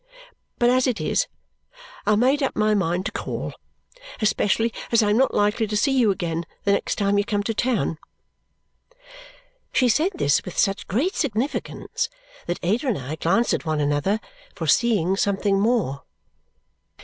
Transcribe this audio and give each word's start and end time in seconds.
But 0.57 0.71
as 0.71 0.87
it 0.87 0.99
is, 0.99 1.27
I 2.07 2.15
made 2.15 2.41
up 2.41 2.55
my 2.55 2.73
mind 2.73 3.05
to 3.05 3.11
call, 3.11 3.53
especially 4.19 4.73
as 4.91 5.03
I 5.03 5.11
am 5.11 5.17
not 5.17 5.31
likely 5.31 5.67
to 5.67 5.77
see 5.77 5.91
you 5.91 6.09
again 6.09 6.47
the 6.63 6.71
next 6.71 6.95
time 6.95 7.19
you 7.19 7.23
come 7.23 7.43
to 7.43 7.53
town." 7.53 7.99
She 9.71 9.87
said 9.89 10.13
this 10.15 10.43
with 10.43 10.57
such 10.57 10.87
great 10.87 11.13
significance 11.13 12.09
that 12.47 12.57
Ada 12.63 12.87
and 12.87 12.97
I 12.97 13.13
glanced 13.17 13.53
at 13.53 13.67
one 13.67 13.79
another, 13.79 14.19
foreseeing 14.55 15.17
something 15.17 15.59
more. 15.59 16.01